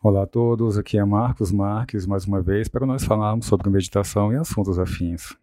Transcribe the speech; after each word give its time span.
Olá 0.00 0.22
a 0.22 0.26
todos, 0.28 0.78
aqui 0.78 0.96
é 0.96 1.04
Marcos 1.04 1.50
Marques 1.50 2.06
mais 2.06 2.24
uma 2.24 2.40
vez 2.40 2.68
para 2.68 2.86
nós 2.86 3.02
falarmos 3.02 3.46
sobre 3.46 3.68
meditação 3.68 4.32
e 4.32 4.36
assuntos 4.36 4.78
afins. 4.78 5.36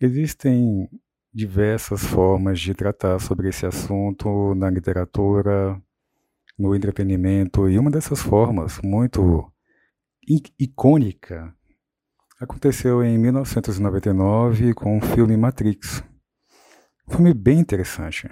Existem 0.00 0.90
diversas 1.32 2.04
formas 2.04 2.58
de 2.58 2.74
tratar 2.74 3.20
sobre 3.20 3.50
esse 3.50 3.64
assunto 3.64 4.52
na 4.56 4.68
literatura, 4.68 5.80
no 6.58 6.74
entretenimento, 6.74 7.68
e 7.68 7.78
uma 7.78 7.88
dessas 7.88 8.20
formas, 8.20 8.80
muito 8.82 9.48
icônica, 10.58 11.56
aconteceu 12.40 13.04
em 13.04 13.16
1999 13.16 14.74
com 14.74 14.98
o 14.98 15.00
filme 15.00 15.36
Matrix. 15.36 16.02
Um 17.06 17.12
filme 17.12 17.32
bem 17.32 17.60
interessante. 17.60 18.28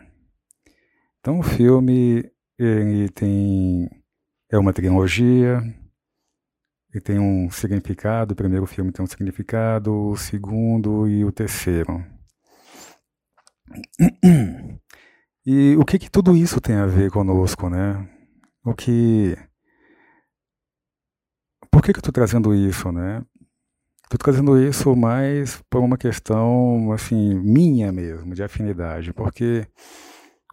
Então, 1.20 1.38
o 1.38 1.42
filme 1.44 2.32
ele 2.62 3.08
tem 3.08 3.88
é 4.50 4.58
uma 4.58 4.72
trilogia, 4.72 5.62
e 6.94 7.00
tem 7.00 7.18
um 7.18 7.50
significado. 7.50 8.32
O 8.32 8.36
primeiro 8.36 8.66
filme 8.66 8.92
tem 8.92 9.04
um 9.04 9.08
significado, 9.08 9.94
o 9.94 10.16
segundo 10.16 11.08
e 11.08 11.24
o 11.24 11.32
terceiro. 11.32 12.04
E 15.46 15.74
o 15.76 15.84
que, 15.84 15.98
que 15.98 16.10
tudo 16.10 16.36
isso 16.36 16.60
tem 16.60 16.76
a 16.76 16.86
ver 16.86 17.10
conosco, 17.10 17.70
né? 17.70 18.06
O 18.64 18.74
que. 18.74 19.36
Por 21.70 21.82
que, 21.82 21.92
que 21.92 21.98
eu 21.98 22.00
estou 22.00 22.12
trazendo 22.12 22.54
isso, 22.54 22.92
né? 22.92 23.24
Estou 24.04 24.18
trazendo 24.18 24.60
isso 24.60 24.94
mais 24.94 25.62
por 25.70 25.80
uma 25.80 25.96
questão, 25.96 26.92
assim, 26.92 27.34
minha 27.36 27.92
mesmo, 27.92 28.34
de 28.34 28.42
afinidade, 28.42 29.12
porque 29.12 29.66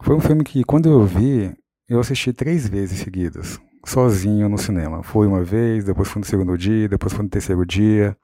foi 0.04 0.14
um 0.14 0.20
filme 0.20 0.44
que, 0.44 0.64
quando 0.64 0.88
eu 0.88 1.04
vi, 1.04 1.54
eu 1.88 2.00
assisti 2.00 2.32
três 2.32 2.68
vezes 2.68 3.00
seguidas, 3.00 3.58
sozinho 3.86 4.48
no 4.48 4.58
cinema. 4.58 5.02
Fui 5.02 5.26
uma 5.26 5.42
vez, 5.42 5.84
depois 5.84 6.08
fui 6.08 6.20
no 6.20 6.26
segundo 6.26 6.56
dia, 6.58 6.88
depois 6.88 7.12
fui 7.12 7.22
no 7.22 7.30
terceiro 7.30 7.64
dia. 7.64 8.16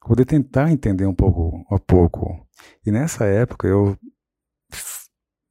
Poder 0.00 0.24
tentar 0.24 0.70
entender 0.70 1.06
um 1.06 1.14
pouco 1.14 1.64
a 1.74 1.78
pouco. 1.78 2.46
E 2.86 2.92
nessa 2.92 3.24
época 3.24 3.66
eu 3.66 3.96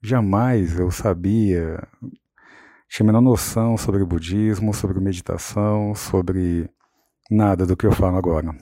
jamais 0.01 0.77
eu 0.77 0.91
sabia, 0.91 1.85
tinha 2.89 3.05
a 3.05 3.07
menor 3.07 3.21
noção 3.21 3.77
sobre 3.77 4.05
budismo, 4.05 4.73
sobre 4.73 4.99
meditação, 4.99 5.95
sobre 5.95 6.69
nada 7.29 7.65
do 7.65 7.75
que 7.75 7.85
eu 7.85 7.91
falo 7.91 8.17
agora. 8.17 8.55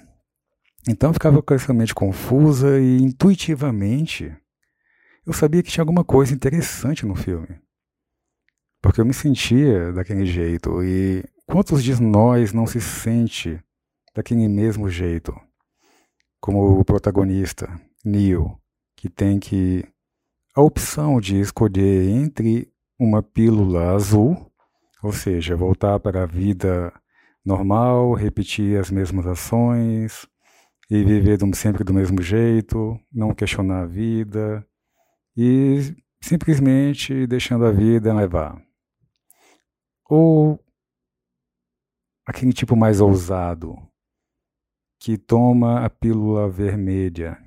Então 0.88 1.10
eu 1.10 1.14
ficava 1.14 1.42
com 1.42 1.54
essa 1.54 1.74
mente 1.74 1.94
confusa 1.94 2.80
e 2.80 2.98
intuitivamente 3.02 4.36
eu 5.26 5.34
sabia 5.34 5.62
que 5.62 5.70
tinha 5.70 5.84
alguma 5.84 6.04
coisa 6.04 6.34
interessante 6.34 7.06
no 7.06 7.16
filme. 7.16 7.60
Porque 8.82 9.00
eu 9.00 9.06
me 9.06 9.14
sentia 9.14 9.92
daquele 9.94 10.26
jeito. 10.26 10.84
E 10.84 11.24
quantos 11.46 11.84
de 11.84 12.02
nós 12.02 12.52
não 12.52 12.66
se 12.66 12.82
sente 12.82 13.60
daquele 14.16 14.48
mesmo 14.48 14.90
jeito? 14.90 15.34
Como 16.40 16.80
o 16.80 16.84
protagonista, 16.84 17.70
Neil, 18.04 18.58
que 18.96 19.08
tem 19.08 19.40
que 19.40 19.86
a 20.56 20.62
opção 20.62 21.22
de 21.22 21.40
escolher 21.40 22.10
entre 22.10 22.72
uma 23.00 23.22
pílula 23.22 23.92
azul, 23.92 24.52
ou 25.02 25.14
seja, 25.14 25.56
voltar 25.56 26.00
para 26.00 26.24
a 26.24 26.26
vida 26.26 26.92
normal, 27.46 28.14
repetir 28.14 28.80
as 28.80 28.92
mesmas 28.92 29.26
ações 29.26 30.28
e 30.90 31.04
viver 31.04 31.38
sempre 31.54 31.84
do 31.84 31.94
mesmo 31.94 32.22
jeito, 32.22 33.00
não 33.12 33.34
questionar 33.34 33.84
a 33.84 33.86
vida 33.86 34.66
e 35.38 35.96
simplesmente 36.22 37.26
deixando 37.26 37.66
a 37.66 37.72
vida 37.72 38.14
levar. 38.14 38.62
Ou 40.14 40.60
aquele 42.28 42.52
tipo 42.52 42.76
mais 42.76 43.00
ousado, 43.00 43.78
que 45.00 45.18
toma 45.18 45.86
a 45.86 45.90
pílula 45.90 46.50
vermelha, 46.50 47.42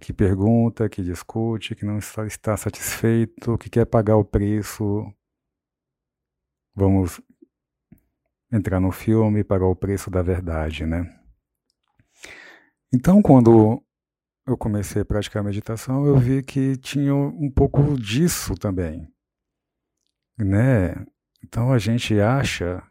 que 0.00 0.10
pergunta, 0.10 0.88
que 0.88 1.02
discute, 1.02 1.74
que 1.74 1.84
não 1.84 1.98
está 1.98 2.56
satisfeito, 2.56 3.58
que 3.58 3.68
quer 3.68 3.84
pagar 3.84 4.16
o 4.16 4.24
preço. 4.24 5.04
Vamos 6.74 7.20
entrar 8.50 8.80
no 8.80 8.90
filme 8.90 9.40
e 9.40 9.44
pagar 9.44 9.66
o 9.66 9.76
preço 9.76 10.10
da 10.10 10.22
verdade, 10.22 10.86
né? 10.86 11.14
Então, 12.90 13.20
quando 13.20 13.84
eu 14.46 14.56
comecei 14.56 15.02
a 15.02 15.04
praticar 15.04 15.42
a 15.42 15.44
meditação, 15.44 16.06
eu 16.06 16.16
vi 16.18 16.42
que 16.42 16.74
tinha 16.78 17.14
um 17.14 17.50
pouco 17.50 17.98
disso 17.98 18.54
também 18.54 19.13
né? 20.38 20.94
Então 21.42 21.72
a 21.72 21.78
gente 21.78 22.18
acha, 22.20 22.82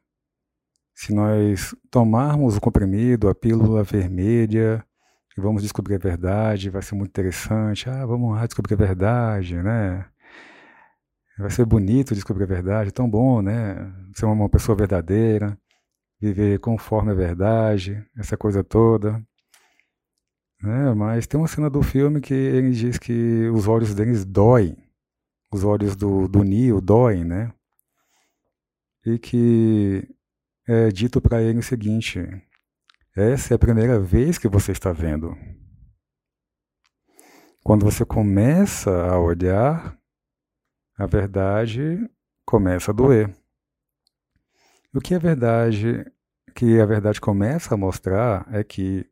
se 0.96 1.14
nós 1.14 1.76
tomarmos 1.90 2.58
o 2.58 2.62
comprimido, 2.62 3.30
a 3.30 3.36
pílula 3.36 3.84
vermelha, 3.84 4.86
e 5.38 5.42
vamos 5.42 5.64
descobrir 5.64 5.96
a 5.96 6.00
verdade, 6.00 6.70
vai 6.70 6.82
ser 6.82 6.96
muito 6.96 7.10
interessante. 7.10 7.90
Ah, 7.90 8.06
vamos 8.06 8.36
lá 8.36 8.46
descobrir 8.46 8.76
a 8.76 8.78
verdade, 8.78 9.56
né? 9.62 10.06
Vai 11.38 11.50
ser 11.50 11.66
bonito 11.66 12.14
descobrir 12.14 12.44
a 12.44 12.48
verdade, 12.48 12.92
tão 12.92 13.10
bom, 13.10 13.42
né? 13.42 13.92
Ser 14.16 14.26
uma 14.26 14.48
pessoa 14.48 14.76
verdadeira, 14.78 15.58
viver 16.22 16.60
conforme 16.60 17.12
a 17.12 17.16
verdade, 17.16 18.06
essa 18.18 18.38
coisa 18.38 18.64
toda. 18.64 19.22
Né? 20.62 20.94
Mas 20.94 21.28
tem 21.28 21.40
uma 21.40 21.48
cena 21.48 21.70
do 21.70 21.82
filme 21.82 22.22
que 22.22 22.34
ele 22.34 22.72
diz 22.72 22.98
que 22.98 23.50
os 23.50 23.68
olhos 23.68 23.94
deles 23.96 24.24
doem 24.24 24.78
os 25.58 25.64
olhos 25.64 25.96
do, 25.96 26.28
do 26.28 26.44
Neo 26.44 26.82
doem, 26.82 27.24
né? 27.24 27.54
E 29.06 29.20
que 29.20 30.08
é 30.68 30.90
dito 30.90 31.22
para 31.22 31.42
ele 31.42 31.60
o 31.60 31.64
seguinte: 31.64 32.20
essa 33.16 33.54
é 33.54 33.56
a 33.56 33.60
primeira 33.60 34.00
vez 34.00 34.38
que 34.38 34.48
você 34.48 34.72
está 34.72 34.92
vendo. 34.92 35.36
Quando 37.64 37.86
você 37.86 38.06
começa 38.06 38.90
a 38.90 39.20
olhar, 39.20 39.98
a 40.98 41.06
verdade 41.06 41.98
começa 42.46 42.92
a 42.92 42.94
doer. 42.94 43.34
O 44.94 45.00
que 45.00 45.16
a 45.16 45.20
verdade 45.20 46.06
que 46.56 46.80
a 46.80 46.86
verdade 46.86 47.20
começa 47.20 47.74
a 47.74 47.78
mostrar 47.78 48.48
é 48.52 48.64
que 48.64 49.10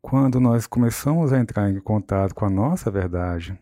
quando 0.00 0.40
nós 0.40 0.66
começamos 0.66 1.32
a 1.32 1.38
entrar 1.38 1.70
em 1.70 1.80
contato 1.80 2.34
com 2.34 2.46
a 2.46 2.50
nossa 2.50 2.90
verdade, 2.90 3.58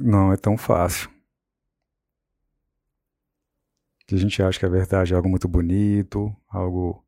não 0.00 0.32
é 0.32 0.36
tão 0.36 0.56
fácil. 0.56 1.10
Que 4.06 4.14
a 4.14 4.18
gente 4.18 4.42
acha 4.42 4.58
que 4.58 4.66
a 4.66 4.68
verdade 4.68 5.12
é 5.12 5.16
algo 5.16 5.28
muito 5.28 5.46
bonito, 5.46 6.34
algo 6.48 7.04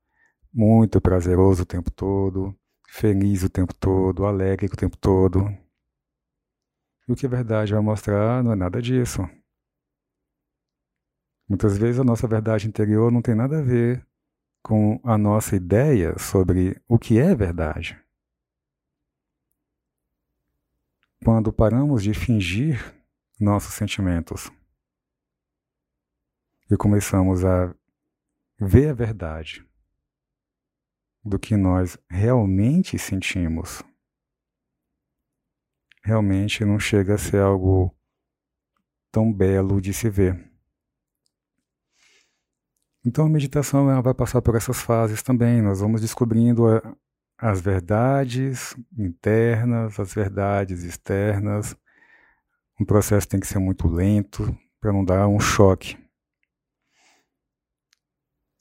muito 0.53 1.01
prazeroso 1.01 1.63
o 1.63 1.67
tempo 1.67 1.91
todo, 1.91 2.55
feliz 2.89 3.43
o 3.43 3.49
tempo 3.49 3.75
todo, 3.75 4.27
alegre 4.27 4.67
o 4.67 4.77
tempo 4.77 4.97
todo. 4.97 5.41
E 7.09 7.13
o 7.13 7.17
que 7.17 7.27
a 7.27 7.29
verdade 7.29 7.73
vai 7.73 7.83
mostrar 7.83 8.45
não 8.45 8.53
é 8.53 8.57
nada 8.57 8.81
disso. 8.81 9.23
Muitas 11.49 11.77
vezes 11.77 12.01
a 12.01 12.05
nossa 12.05 12.27
verdade 12.29 12.69
interior 12.69 13.11
não 13.11 13.21
tem 13.21 13.35
nada 13.35 13.59
a 13.59 13.63
ver 13.63 14.07
com 14.63 15.01
a 15.03 15.19
nossa 15.19 15.57
ideia 15.57 16.17
sobre 16.19 16.81
o 16.89 16.99
que 16.99 17.19
é 17.19 17.35
verdade. 17.35 18.02
Quando 21.25 21.53
paramos 21.53 22.03
de 22.03 22.13
fingir 22.13 22.95
nossos 23.39 23.75
sentimentos 23.75 24.51
e 26.71 26.77
começamos 26.77 27.45
a 27.45 27.75
ver 28.59 28.91
a 28.91 28.95
verdade 28.95 29.65
do 31.25 31.39
que 31.39 31.57
nós 31.57 31.97
realmente 32.11 32.99
sentimos, 32.99 33.83
realmente 36.03 36.65
não 36.65 36.79
chega 36.79 37.15
a 37.15 37.19
ser 37.19 37.41
algo 37.41 37.95
tão 39.13 39.33
belo 39.33 39.81
de 39.81 39.95
se 39.95 40.11
ver. 40.11 40.51
Então 43.05 43.27
a 43.27 43.29
meditação 43.29 44.03
vai 44.03 44.15
passar 44.15 44.43
por 44.43 44.57
essas 44.57 44.81
fases 44.81 45.23
também. 45.23 45.61
Nós 45.61 45.81
vamos 45.81 46.01
descobrindo 46.01 46.65
as 47.43 47.61
verdades 47.61 48.73
internas, 48.97 49.99
as 49.99 50.15
verdades 50.15 50.85
externas. 50.85 51.77
O 52.79 52.87
processo 52.87 53.29
tem 53.29 53.41
que 53.41 53.49
ser 53.49 53.59
muito 53.59 53.89
lento 53.89 54.57
para 54.81 54.93
não 54.93 55.05
dar 55.05 55.27
um 55.27 55.41
choque. 55.41 55.99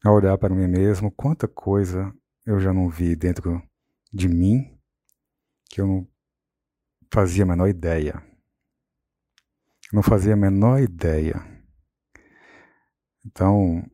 A 0.04 0.12
olhar 0.12 0.36
para 0.39 0.56
mim 0.56 0.68
mesmo, 0.68 1.12
quanta 1.12 1.48
coisa 1.48 2.12
eu 2.44 2.60
já 2.60 2.74
não 2.74 2.89
vi 2.89 3.16
dentro 3.16 3.62
de 4.12 4.28
mim 4.28 4.75
que 5.69 5.80
eu 5.80 5.86
não 5.86 6.07
fazia 7.13 7.44
a 7.44 7.48
menor 7.48 7.68
ideia. 7.68 8.24
não 9.94 10.01
fazia 10.01 10.33
a 10.33 10.38
menor 10.38 10.81
ideia. 10.81 11.36
Então, 13.24 13.86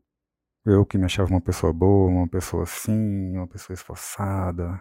eu 0.68 0.84
que 0.84 0.98
me 0.98 1.04
achava 1.04 1.30
uma 1.30 1.40
pessoa 1.40 1.72
boa, 1.72 2.10
uma 2.10 2.28
pessoa 2.28 2.64
assim, 2.64 3.36
uma 3.36 3.46
pessoa 3.46 3.74
esforçada, 3.74 4.80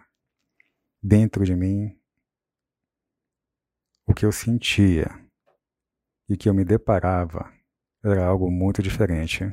dentro 1.02 1.46
de 1.46 1.56
mim, 1.56 1.98
o 4.06 4.14
que 4.14 4.26
eu 4.26 4.32
sentia 4.32 5.08
e 6.30 6.36
que 6.36 6.50
eu 6.50 6.54
me 6.54 6.66
deparava 6.66 7.52
era 8.04 8.26
algo 8.26 8.52
muito 8.52 8.82
diferente. 8.82 9.44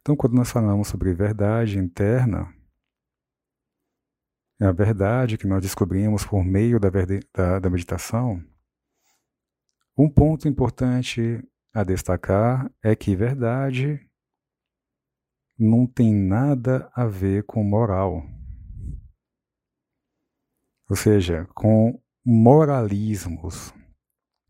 Então, 0.00 0.16
quando 0.16 0.34
nós 0.34 0.50
falamos 0.50 0.88
sobre 0.88 1.12
verdade 1.12 1.78
interna, 1.78 2.54
é 4.58 4.66
a 4.66 4.72
verdade 4.72 5.36
que 5.36 5.46
nós 5.46 5.62
descobrimos 5.62 6.24
por 6.24 6.44
meio 6.44 6.80
da, 6.80 6.88
da, 7.32 7.58
da 7.58 7.70
meditação, 7.70 8.42
um 9.96 10.08
ponto 10.08 10.48
importante 10.48 11.42
a 11.72 11.84
destacar 11.84 12.70
é 12.82 12.96
que 12.96 13.14
verdade 13.14 14.09
não 15.60 15.86
tem 15.86 16.14
nada 16.14 16.90
a 16.94 17.04
ver 17.04 17.44
com 17.44 17.62
moral. 17.62 18.24
Ou 20.88 20.96
seja, 20.96 21.46
com 21.54 22.02
moralismos 22.24 23.72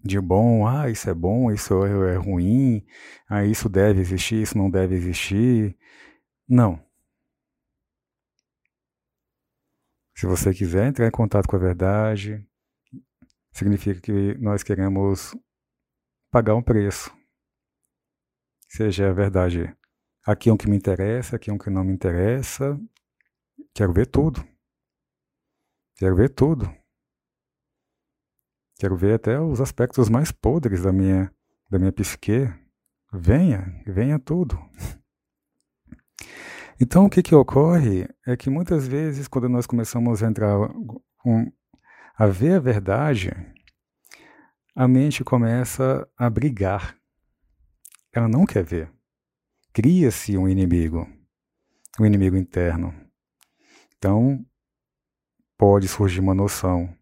de 0.02 0.20
bom, 0.20 0.66
ah, 0.66 0.88
isso 0.88 1.10
é 1.10 1.14
bom, 1.14 1.50
isso 1.50 1.84
é 1.84 2.16
ruim, 2.16 2.86
ah, 3.28 3.44
isso 3.44 3.68
deve 3.68 4.00
existir, 4.00 4.40
isso 4.40 4.56
não 4.56 4.70
deve 4.70 4.94
existir. 4.94 5.76
Não. 6.48 6.82
Se 10.14 10.26
você 10.26 10.54
quiser 10.54 10.86
entrar 10.86 11.08
em 11.08 11.10
contato 11.10 11.48
com 11.48 11.56
a 11.56 11.58
verdade, 11.58 12.46
significa 13.52 14.00
que 14.00 14.34
nós 14.38 14.62
queremos 14.62 15.34
pagar 16.30 16.54
um 16.54 16.62
preço. 16.62 17.12
Seja 18.68 19.10
a 19.10 19.12
verdade, 19.12 19.74
aqui 20.30 20.48
é 20.48 20.52
um 20.52 20.56
que 20.56 20.68
me 20.68 20.76
interessa, 20.76 21.36
aqui 21.36 21.50
é 21.50 21.52
um 21.52 21.58
que 21.58 21.70
não 21.70 21.84
me 21.84 21.92
interessa. 21.92 22.78
Quero 23.74 23.92
ver 23.92 24.06
tudo. 24.06 24.44
Quero 25.96 26.16
ver 26.16 26.30
tudo. 26.30 26.72
Quero 28.78 28.96
ver 28.96 29.14
até 29.14 29.38
os 29.38 29.60
aspectos 29.60 30.08
mais 30.08 30.32
podres 30.32 30.82
da 30.82 30.92
minha, 30.92 31.30
da 31.68 31.78
minha 31.78 31.92
psique. 31.92 32.48
Venha, 33.12 33.82
venha 33.86 34.18
tudo. 34.18 34.58
Então, 36.82 37.04
o 37.04 37.10
que, 37.10 37.22
que 37.22 37.34
ocorre 37.34 38.08
é 38.26 38.34
que 38.38 38.48
muitas 38.48 38.88
vezes, 38.88 39.28
quando 39.28 39.50
nós 39.50 39.66
começamos 39.66 40.22
a 40.22 40.26
entrar 40.26 40.58
um, 41.26 41.52
a 42.16 42.26
ver 42.26 42.54
a 42.54 42.58
verdade, 42.58 43.30
a 44.74 44.88
mente 44.88 45.22
começa 45.22 46.08
a 46.16 46.30
brigar. 46.30 46.96
Ela 48.14 48.28
não 48.28 48.46
quer 48.46 48.64
ver. 48.64 48.90
Cria-se 49.72 50.36
um 50.36 50.48
inimigo, 50.48 51.06
um 51.98 52.06
inimigo 52.06 52.36
interno. 52.36 52.94
Então, 53.96 54.44
pode 55.56 55.88
surgir 55.88 56.20
uma 56.20 56.34
noção. 56.34 56.94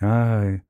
Ai, 0.00 0.62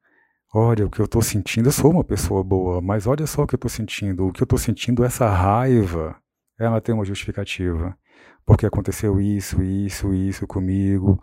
Olha, 0.53 0.85
o 0.85 0.91
que 0.91 1.01
eu 1.01 1.05
estou 1.05 1.23
sentindo, 1.23 1.69
eu 1.69 1.73
sou 1.73 1.93
uma 1.93 2.03
pessoa 2.03 2.43
boa, 2.43 2.81
mas 2.81 3.07
olha 3.07 3.25
só 3.25 3.45
o 3.45 3.47
que 3.47 3.55
eu 3.55 3.57
estou 3.57 3.71
sentindo. 3.71 4.27
O 4.27 4.33
que 4.33 4.43
eu 4.43 4.45
estou 4.45 4.59
sentindo, 4.59 5.05
essa 5.05 5.29
raiva, 5.29 6.17
ela 6.59 6.81
tem 6.81 6.93
uma 6.93 7.05
justificativa. 7.05 7.97
Porque 8.45 8.67
aconteceu 8.67 9.21
isso, 9.21 9.63
isso, 9.63 10.13
isso 10.13 10.49
comigo. 10.49 11.23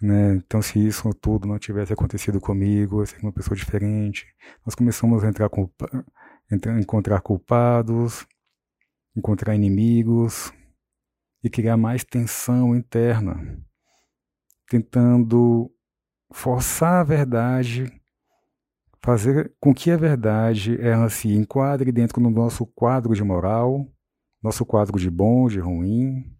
Né? 0.00 0.36
Então, 0.36 0.62
se 0.62 0.78
isso 0.86 1.12
tudo 1.14 1.48
não 1.48 1.58
tivesse 1.58 1.92
acontecido 1.92 2.40
comigo, 2.40 3.02
eu 3.02 3.06
seria 3.06 3.26
uma 3.26 3.32
pessoa 3.32 3.56
diferente. 3.56 4.24
Nós 4.64 4.76
começamos 4.76 5.24
a 5.24 5.28
entrar 5.28 5.48
culpa, 5.48 5.88
encontrar 6.80 7.20
culpados, 7.20 8.24
encontrar 9.20 9.54
inimigos 9.54 10.52
e 11.44 11.50
criar 11.50 11.76
mais 11.76 12.02
tensão 12.02 12.74
interna, 12.74 13.62
tentando 14.66 15.70
forçar 16.32 17.00
a 17.00 17.04
verdade 17.04 18.00
fazer 19.02 19.54
com 19.58 19.74
que 19.74 19.90
a 19.90 19.96
verdade 19.96 20.78
ela 20.80 21.08
se 21.08 21.28
enquadre 21.28 21.90
dentro 21.90 22.20
do 22.20 22.30
nosso 22.30 22.66
quadro 22.66 23.14
de 23.14 23.22
moral, 23.22 23.90
nosso 24.42 24.64
quadro 24.64 24.98
de 24.98 25.10
bom, 25.10 25.48
de 25.48 25.58
ruim. 25.58 26.36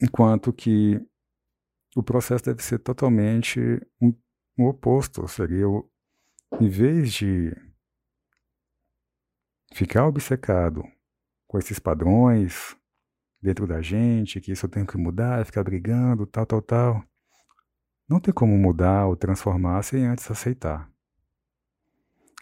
Enquanto 0.00 0.52
que 0.52 1.00
o 1.96 2.02
processo 2.02 2.44
deve 2.44 2.62
ser 2.62 2.78
totalmente 2.78 3.60
um, 4.00 4.12
um 4.58 4.66
oposto, 4.66 5.26
seria 5.26 5.68
o, 5.68 5.88
em 6.60 6.68
vez 6.68 7.12
de 7.12 7.52
ficar 9.72 10.06
obcecado 10.06 10.84
com 11.46 11.58
esses 11.58 11.78
padrões 11.78 12.76
dentro 13.42 13.66
da 13.66 13.82
gente, 13.82 14.40
que 14.40 14.52
isso 14.52 14.68
tem 14.68 14.86
que 14.86 14.96
mudar, 14.96 15.44
ficar 15.44 15.64
brigando, 15.64 16.26
tal, 16.26 16.46
tal, 16.46 16.62
tal. 16.62 17.04
Não 18.08 18.20
tem 18.20 18.32
como 18.32 18.56
mudar 18.56 19.06
ou 19.06 19.16
transformar 19.16 19.82
sem 19.82 20.06
antes 20.06 20.30
aceitar. 20.30 20.90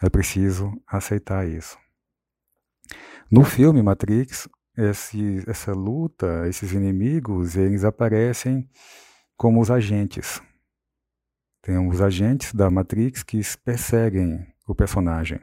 É 0.02 0.10
preciso 0.10 0.72
aceitar 0.86 1.48
isso. 1.48 1.78
No 3.30 3.44
filme 3.44 3.82
Matrix, 3.82 4.48
esse, 4.76 5.42
essa 5.48 5.72
luta, 5.72 6.46
esses 6.48 6.72
inimigos, 6.72 7.56
eles 7.56 7.84
aparecem 7.84 8.68
como 9.36 9.60
os 9.60 9.70
agentes. 9.70 10.42
Tem 11.62 11.78
os 11.78 12.00
agentes 12.00 12.52
da 12.52 12.68
Matrix 12.68 13.22
que 13.22 13.40
perseguem 13.64 14.46
o 14.66 14.74
personagem. 14.74 15.40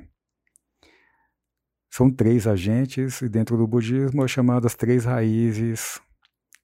São 1.90 2.12
três 2.12 2.46
agentes, 2.46 3.22
e 3.22 3.30
dentro 3.30 3.58
do 3.58 3.66
budismo 3.66 4.24
é 4.24 4.28
chamadas 4.28 4.76
três 4.76 5.06
raízes 5.06 6.00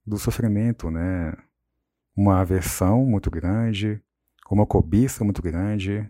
do 0.06 0.18
sofrimento, 0.18 0.92
né? 0.92 1.34
uma 2.16 2.40
aversão 2.40 3.06
muito 3.06 3.30
grande, 3.30 4.02
uma 4.50 4.66
cobiça 4.66 5.24
muito 5.24 5.42
grande, 5.42 6.10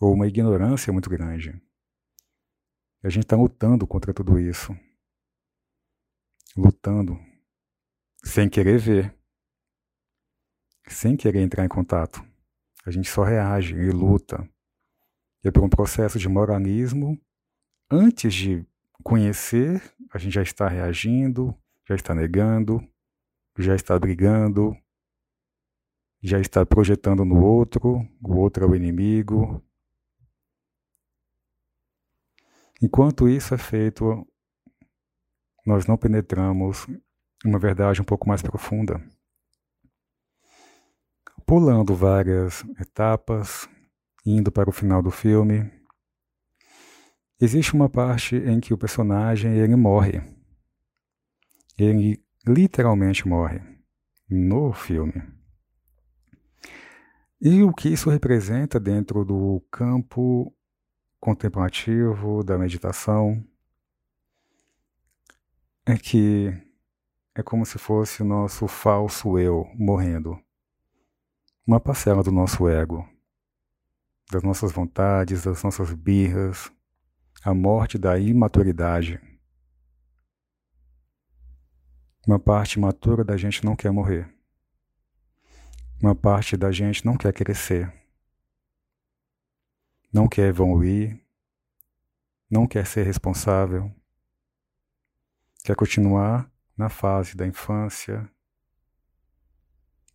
ou 0.00 0.12
uma 0.12 0.26
ignorância 0.26 0.92
muito 0.92 1.08
grande. 1.08 1.60
A 3.02 3.08
gente 3.08 3.24
está 3.24 3.36
lutando 3.36 3.86
contra 3.86 4.12
tudo 4.12 4.38
isso. 4.38 4.76
Lutando 6.56 7.18
sem 8.24 8.48
querer 8.48 8.78
ver, 8.78 9.14
sem 10.88 11.16
querer 11.16 11.40
entrar 11.42 11.64
em 11.64 11.68
contato. 11.68 12.24
A 12.86 12.90
gente 12.90 13.10
só 13.10 13.24
reage 13.24 13.74
e 13.74 13.90
luta. 13.90 14.48
E 15.42 15.48
é 15.48 15.50
por 15.50 15.64
um 15.64 15.68
processo 15.68 16.20
de 16.20 16.28
moralismo, 16.28 17.20
antes 17.90 18.32
de 18.32 18.64
conhecer, 19.02 19.82
a 20.12 20.18
gente 20.18 20.34
já 20.34 20.42
está 20.42 20.68
reagindo, 20.68 21.52
já 21.84 21.96
está 21.96 22.14
negando, 22.14 22.80
já 23.58 23.74
está 23.74 23.98
brigando, 23.98 24.76
já 26.22 26.38
está 26.38 26.64
projetando 26.64 27.24
no 27.24 27.44
outro, 27.44 28.08
o 28.22 28.36
outro 28.36 28.64
é 28.64 28.68
o 28.68 28.74
inimigo. 28.74 29.60
Enquanto 32.80 33.28
isso 33.28 33.52
é 33.52 33.58
feito, 33.58 34.24
nós 35.66 35.86
não 35.86 35.96
penetramos 35.96 36.86
uma 37.44 37.58
verdade 37.58 38.00
um 38.00 38.04
pouco 38.04 38.28
mais 38.28 38.42
profunda. 38.42 39.00
Pulando 41.46 41.94
várias 41.94 42.64
etapas, 42.80 43.68
indo 44.26 44.50
para 44.50 44.68
o 44.68 44.72
final 44.72 45.00
do 45.00 45.12
filme, 45.12 45.70
existe 47.40 47.72
uma 47.72 47.88
parte 47.88 48.34
em 48.34 48.58
que 48.58 48.74
o 48.74 48.78
personagem 48.78 49.52
ele 49.56 49.76
morre. 49.76 50.20
Ele 51.78 52.20
literalmente 52.44 53.28
morre 53.28 53.60
no 54.28 54.72
filme. 54.72 55.22
E 57.40 57.62
o 57.62 57.72
que 57.72 57.90
isso 57.90 58.10
representa 58.10 58.80
dentro 58.80 59.24
do 59.24 59.64
campo 59.70 60.52
contemplativo 61.20 62.42
da 62.42 62.58
meditação 62.58 63.40
é 65.86 65.96
que 65.96 66.52
é 67.36 67.42
como 67.42 67.64
se 67.64 67.78
fosse 67.78 68.22
o 68.22 68.26
nosso 68.26 68.66
falso 68.66 69.38
eu 69.38 69.64
morrendo. 69.76 70.44
Uma 71.66 71.80
parcela 71.80 72.22
do 72.22 72.30
nosso 72.30 72.68
ego, 72.68 73.04
das 74.30 74.40
nossas 74.44 74.70
vontades, 74.70 75.42
das 75.42 75.64
nossas 75.64 75.92
birras, 75.92 76.70
a 77.42 77.52
morte 77.52 77.98
da 77.98 78.16
imaturidade. 78.16 79.20
Uma 82.24 82.38
parte 82.38 82.78
matura 82.78 83.24
da 83.24 83.36
gente 83.36 83.64
não 83.64 83.74
quer 83.74 83.90
morrer. 83.90 84.32
Uma 86.00 86.14
parte 86.14 86.56
da 86.56 86.70
gente 86.70 87.04
não 87.04 87.16
quer 87.16 87.32
crescer, 87.32 87.92
não 90.12 90.28
quer 90.28 90.48
evoluir, 90.48 91.20
não 92.48 92.64
quer 92.64 92.86
ser 92.86 93.02
responsável, 93.02 93.92
quer 95.64 95.74
continuar 95.74 96.48
na 96.76 96.88
fase 96.88 97.36
da 97.36 97.44
infância, 97.44 98.30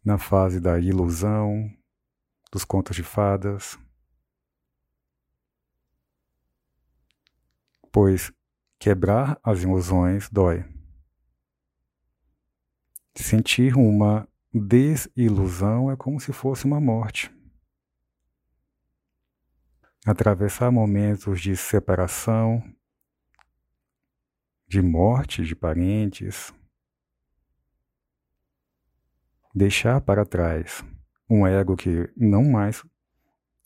na 0.04 0.18
fase 0.18 0.60
da 0.60 0.80
ilusão, 0.80 1.72
dos 2.52 2.66
contos 2.66 2.96
de 2.96 3.04
fadas. 3.04 3.78
Pois 7.92 8.32
quebrar 8.80 9.40
as 9.44 9.62
ilusões 9.62 10.30
dói. 10.30 10.66
Sentir 13.16 13.76
uma 13.76 14.28
desilusão 14.54 15.92
é 15.92 15.96
como 15.96 16.20
se 16.20 16.34
fosse 16.34 16.66
uma 16.66 16.80
morte. 16.80 17.32
Atravessar 20.06 20.72
momentos 20.72 21.40
de 21.40 21.56
separação, 21.56 22.64
de 24.68 24.82
morte 24.82 25.44
de 25.44 25.56
parentes, 25.56 26.54
deixar 29.54 30.02
para 30.02 30.26
trás 30.26 30.84
um 31.30 31.46
ego 31.46 31.76
que 31.76 32.12
não 32.16 32.44
mais 32.44 32.84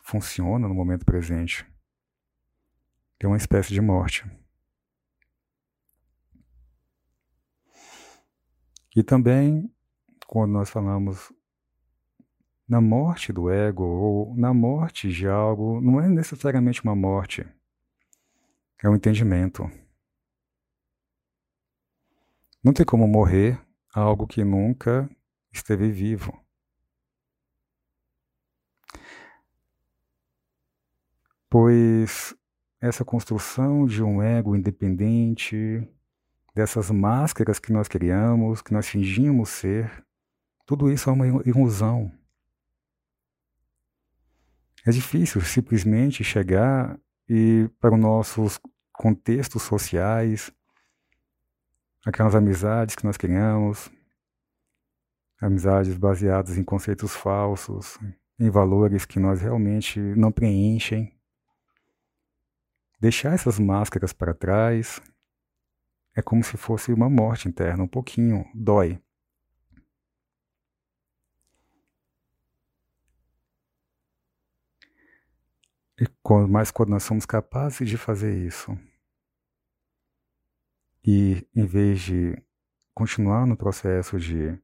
funciona 0.03 0.67
no 0.67 0.75
momento 0.75 1.05
presente, 1.05 1.65
é 3.19 3.27
uma 3.27 3.37
espécie 3.37 3.73
de 3.73 3.81
morte. 3.81 4.23
E 8.95 9.03
também, 9.03 9.69
quando 10.27 10.51
nós 10.51 10.69
falamos 10.69 11.33
na 12.67 12.79
morte 12.79 13.33
do 13.33 13.49
ego 13.49 13.83
ou 13.83 14.35
na 14.37 14.53
morte 14.53 15.09
de 15.09 15.27
algo, 15.27 15.81
não 15.81 15.99
é 15.99 16.07
necessariamente 16.07 16.83
uma 16.83 16.95
morte, 16.95 17.45
é 18.81 18.89
um 18.89 18.95
entendimento. 18.95 19.69
Não 22.63 22.73
tem 22.73 22.85
como 22.85 23.07
morrer 23.07 23.59
algo 23.93 24.25
que 24.25 24.43
nunca 24.43 25.09
esteve 25.57 25.89
vivo. 25.91 26.33
Pois 31.49 32.35
essa 32.81 33.03
construção 33.05 33.85
de 33.85 34.03
um 34.03 34.21
ego 34.21 34.55
independente, 34.55 35.87
dessas 36.53 36.91
máscaras 36.91 37.59
que 37.59 37.71
nós 37.71 37.87
criamos, 37.87 38.61
que 38.61 38.73
nós 38.73 38.87
fingimos 38.87 39.49
ser, 39.49 40.05
tudo 40.65 40.91
isso 40.91 41.09
é 41.09 41.13
uma 41.13 41.27
ilusão. 41.27 42.11
É 44.85 44.91
difícil 44.91 45.41
simplesmente 45.41 46.23
chegar 46.23 46.99
e 47.27 47.69
para 47.79 47.95
os 47.95 47.99
nossos 47.99 48.59
contextos 48.93 49.63
sociais, 49.63 50.51
aquelas 52.05 52.35
amizades 52.35 52.95
que 52.95 53.03
nós 53.03 53.17
criamos, 53.17 53.89
amizades 55.39 55.97
baseadas 55.97 56.57
em 56.57 56.63
conceitos 56.63 57.15
falsos, 57.15 57.97
em 58.39 58.49
valores 58.49 59.05
que 59.05 59.19
nós 59.19 59.41
realmente 59.41 59.99
não 59.99 60.31
preenchem. 60.31 61.13
Deixar 62.99 63.33
essas 63.33 63.59
máscaras 63.59 64.13
para 64.13 64.33
trás 64.33 65.01
é 66.15 66.21
como 66.21 66.43
se 66.43 66.57
fosse 66.57 66.93
uma 66.93 67.09
morte 67.09 67.47
interna, 67.47 67.83
um 67.83 67.87
pouquinho 67.87 68.45
dói. 68.53 69.01
E 75.99 76.05
mas 76.49 76.71
quando 76.71 76.89
nós 76.89 77.03
somos 77.03 77.25
capazes 77.25 77.87
de 77.87 77.97
fazer 77.97 78.35
isso, 78.45 78.77
e 81.05 81.47
em 81.55 81.65
vez 81.65 82.01
de 82.01 82.35
continuar 82.93 83.45
no 83.45 83.55
processo 83.55 84.19
de 84.19 84.59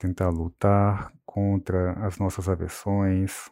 tentar 0.00 0.30
lutar 0.30 1.12
contra 1.26 1.92
as 2.06 2.18
nossas 2.18 2.48
aversões, 2.48 3.50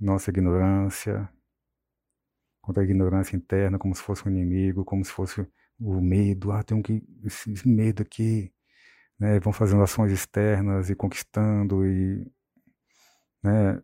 nossa 0.00 0.30
ignorância, 0.30 1.28
contra 2.62 2.82
a 2.82 2.84
ignorância 2.84 3.36
interna, 3.36 3.78
como 3.78 3.94
se 3.94 4.00
fosse 4.00 4.26
um 4.26 4.30
inimigo, 4.30 4.84
como 4.84 5.04
se 5.04 5.10
fosse 5.10 5.46
o 5.78 6.00
medo, 6.00 6.52
ah, 6.52 6.62
tem 6.62 6.78
um 6.78 6.82
que, 6.82 7.02
esse 7.24 7.68
medo 7.68 8.02
aqui, 8.02 8.52
né, 9.18 9.40
vão 9.40 9.52
fazendo 9.52 9.82
ações 9.82 10.12
externas 10.12 10.88
e 10.88 10.94
conquistando 10.94 11.84
e, 11.84 12.24
né, 13.42 13.82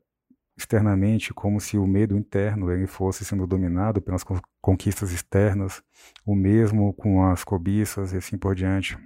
externamente 0.56 1.34
como 1.34 1.60
se 1.60 1.78
o 1.78 1.86
medo 1.86 2.16
interno 2.16 2.70
ele 2.70 2.86
fosse 2.86 3.24
sendo 3.24 3.46
dominado 3.46 4.00
pelas 4.00 4.24
conquistas 4.60 5.12
externas, 5.12 5.82
o 6.24 6.34
mesmo 6.36 6.94
com 6.94 7.24
as 7.26 7.44
cobiças 7.44 8.12
e 8.12 8.18
assim 8.18 8.38
por 8.38 8.54
diante. 8.54 8.96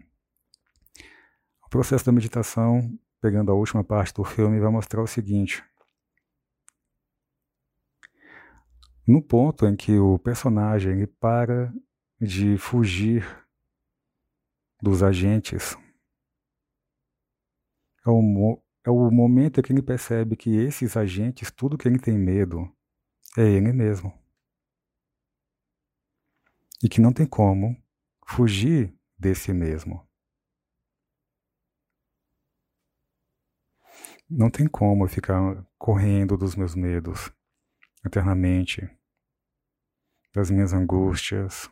Processo 1.77 2.07
da 2.07 2.13
meditação, 2.13 2.99
pegando 3.21 3.53
a 3.53 3.55
última 3.55 3.85
parte 3.85 4.15
do 4.15 4.25
filme, 4.25 4.59
vai 4.59 4.71
mostrar 4.71 5.03
o 5.03 5.07
seguinte: 5.07 5.63
no 9.07 9.21
ponto 9.21 9.67
em 9.67 9.77
que 9.77 9.99
o 9.99 10.19
personagem 10.19 10.93
ele 10.93 11.07
para 11.07 11.71
de 12.19 12.57
fugir 12.57 13.27
dos 14.81 15.03
agentes. 15.03 15.77
É 18.07 18.09
o, 18.09 18.63
é 18.83 18.91
o 18.91 19.11
momento 19.11 19.61
em 19.61 19.63
que 19.63 19.71
ele 19.71 19.83
percebe 19.83 20.35
que 20.35 20.57
esses 20.57 20.97
agentes, 20.97 21.51
tudo 21.51 21.77
que 21.77 21.87
ele 21.87 21.99
tem 21.99 22.17
medo, 22.17 22.75
é 23.37 23.43
ele 23.43 23.71
mesmo. 23.75 24.19
E 26.83 26.89
que 26.89 27.03
não 27.03 27.13
tem 27.13 27.27
como 27.27 27.77
fugir 28.27 28.99
desse 29.19 29.53
mesmo. 29.53 30.06
Não 34.29 34.51
tem 34.51 34.67
como 34.67 35.07
ficar 35.07 35.65
correndo 35.79 36.37
dos 36.37 36.57
meus 36.57 36.75
medos 36.75 37.33
eternamente, 38.05 38.83
das 40.35 40.51
minhas 40.51 40.73
angústias, 40.73 41.71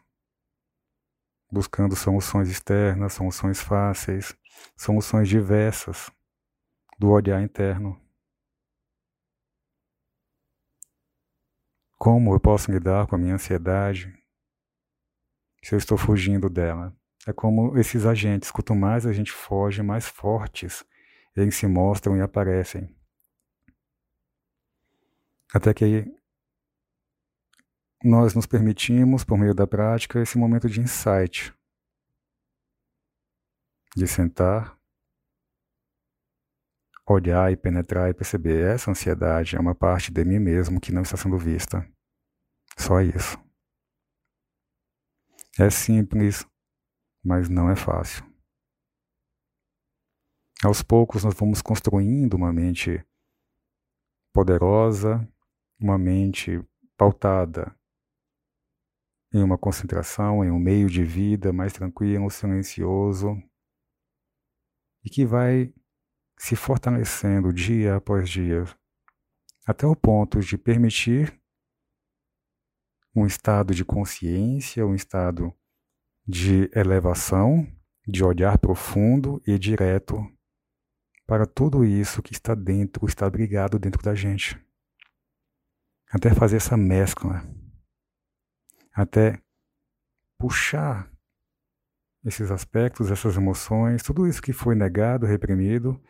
buscando 1.51 1.97
soluções 1.97 2.49
externas, 2.49 3.15
soluções 3.15 3.61
fáceis, 3.61 4.37
soluções 4.77 5.29
diversas 5.29 6.13
do 6.97 7.11
olhar 7.11 7.43
interno. 7.43 8.01
Como 11.99 12.35
eu 12.35 12.39
posso 12.39 12.71
lidar 12.71 13.09
com 13.09 13.17
a 13.17 13.19
minha 13.19 13.35
ansiedade 13.35 14.17
se 15.61 15.75
eu 15.75 15.79
estou 15.79 15.99
fugindo 15.99 16.49
dela? 16.49 16.97
É 17.27 17.33
como 17.33 17.77
esses 17.77 18.07
agentes, 18.07 18.53
quanto 18.53 18.77
mais 18.77 19.07
a 19.07 19.13
gente 19.13 19.33
foge, 19.33 19.83
mais 19.83 20.07
fortes 20.07 20.85
eles 21.37 21.57
se 21.57 21.67
mostram 21.67 22.17
e 22.17 22.21
aparecem. 22.21 22.95
Até 25.53 25.73
que 25.73 26.05
nós 28.03 28.35
nos 28.35 28.47
permitimos, 28.47 29.25
por 29.25 29.39
meio 29.39 29.55
da 29.55 29.67
prática, 29.67 30.21
esse 30.21 30.37
momento 30.37 30.69
de 30.69 30.81
insight, 30.81 31.55
de 33.97 34.07
sentar, 34.07 34.79
olhar 37.07 37.53
e 37.53 37.57
penetrar 37.57 38.11
e 38.11 38.15
perceber 38.15 38.75
essa 38.75 38.91
ansiedade 38.91 39.57
é 39.57 39.61
uma 39.61 39.75
parte 39.75 40.13
de 40.13 40.25
mim 40.25 40.39
mesmo 40.39 40.81
que 40.81 40.93
não 40.93 41.03
está 41.03 41.17
sendo 41.17 41.39
vista. 41.39 41.87
Só 42.77 43.01
isso. 43.01 43.39
É 45.59 45.71
simples, 45.71 46.45
mas 47.25 47.49
não 47.49 47.71
é 47.71 47.77
fácil. 47.77 48.34
Aos 50.63 50.83
poucos 50.83 51.25
nós 51.25 51.35
vamos 51.35 51.61
construindo 51.61 52.35
uma 52.35 52.53
mente 52.53 53.05
poderosa, 54.33 55.27
uma 55.79 55.99
mente 55.99 56.63
pautada 56.97 57.77
em 59.33 59.43
uma 59.43 59.59
concentração, 59.59 60.45
em 60.45 60.51
um 60.51 60.59
meio 60.59 60.89
de 60.89 61.05
vida 61.05 61.53
mais 61.53 61.73
tranquilo, 61.73 62.31
silencioso, 62.31 63.37
e 65.05 65.11
que 65.11 65.27
vai 65.27 65.75
se 66.39 66.57
fortalecendo 66.57 67.53
dia 67.53 67.97
após 67.97 68.29
dia, 68.29 68.65
até 69.67 69.87
o 69.87 69.97
ponto 69.97 70.41
de 70.41 70.57
permitir 70.57 71.41
um 73.15 73.27
estado 73.27 73.75
de 73.75 73.85
consciência, 73.85 74.87
um 74.87 74.95
estado 74.95 75.53
de 76.27 76.71
elevação, 76.75 77.67
de 78.07 78.25
olhar 78.25 78.59
profundo 78.59 79.43
e 79.47 79.59
direto 79.59 80.17
para 81.27 81.47
tudo 81.47 81.85
isso 81.85 82.23
que 82.23 82.33
está 82.33 82.55
dentro, 82.55 83.07
está 83.07 83.27
abrigado 83.27 83.79
dentro 83.79 84.03
da 84.03 84.15
gente. 84.15 84.61
Até 86.11 86.35
fazer 86.35 86.57
essa 86.57 86.77
mescla 86.77 87.43
até 88.95 89.43
puxar 90.39 91.11
esses 92.25 92.51
aspectos, 92.51 93.11
essas 93.11 93.37
emoções, 93.37 94.03
tudo 94.03 94.27
isso 94.27 94.41
que 94.41 94.53
foi 94.53 94.75
negado, 94.75 95.27
reprimido, 95.27 96.01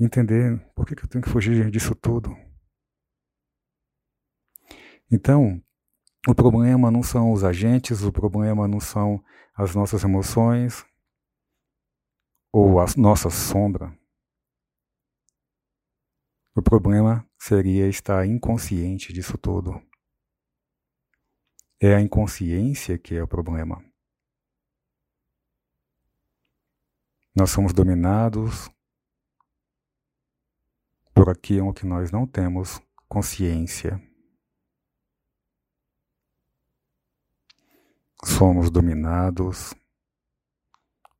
entender 0.00 0.58
por 0.74 0.86
que, 0.86 0.96
que 0.96 1.04
eu 1.04 1.08
tenho 1.08 1.22
que 1.22 1.30
fugir 1.30 1.70
disso 1.70 1.94
tudo. 1.94 2.34
Então, 5.10 5.62
o 6.26 6.34
problema 6.34 6.90
não 6.90 7.02
são 7.02 7.32
os 7.32 7.44
agentes, 7.44 8.02
o 8.02 8.12
problema 8.12 8.66
não 8.66 8.80
são 8.80 9.22
as 9.54 9.74
nossas 9.74 10.02
emoções 10.02 10.84
ou 12.52 12.80
a 12.80 12.86
nossa 12.96 13.30
sombra. 13.30 13.96
O 16.58 16.62
problema 16.62 17.24
seria 17.38 17.88
estar 17.88 18.26
inconsciente 18.26 19.12
disso 19.12 19.38
tudo. 19.38 19.80
É 21.80 21.94
a 21.94 22.00
inconsciência 22.00 22.98
que 22.98 23.14
é 23.14 23.22
o 23.22 23.28
problema. 23.28 23.80
Nós 27.32 27.50
somos 27.50 27.72
dominados 27.72 28.68
por 31.14 31.30
aquilo 31.30 31.72
que 31.72 31.86
nós 31.86 32.10
não 32.10 32.26
temos 32.26 32.80
consciência. 33.08 34.02
Somos 38.24 38.68
dominados 38.68 39.74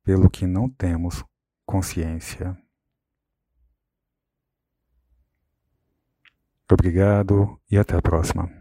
pelo 0.03 0.29
que 0.29 0.45
não 0.45 0.69
temos 0.69 1.23
consciência. 1.65 2.61
Obrigado 6.71 7.59
e 7.69 7.77
até 7.77 7.95
a 7.95 8.01
próxima. 8.01 8.58